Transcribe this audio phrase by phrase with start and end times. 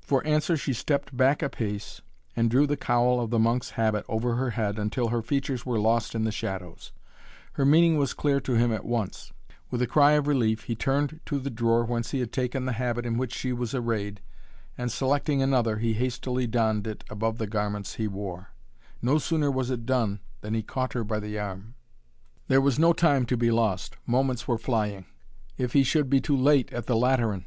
[0.00, 2.00] For answer she stepped back a pace
[2.34, 5.78] and drew the cowl of the monk's habit over her head until her features were
[5.78, 6.92] lost in the shadows.
[7.52, 9.34] Her meaning was clear to him at once.
[9.70, 12.72] With a cry of relief he turned to the drawer whence he had taken the
[12.72, 14.22] habit in which she was arrayed
[14.78, 18.52] and, selecting another, he hastily donned it above the garments he wore.
[19.02, 21.74] No sooner was it done than he caught her by the arm.
[22.48, 23.98] There was no time to be lost.
[24.06, 25.04] Moments were flying.
[25.58, 27.44] If he should be too late at the Lateran!